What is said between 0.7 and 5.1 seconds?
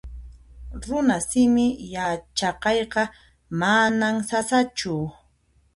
Runasimi yachaqayqa manan sasachu